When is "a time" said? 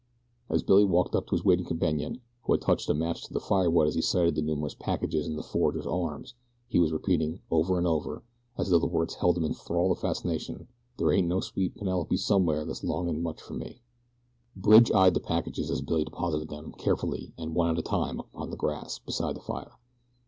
17.77-18.21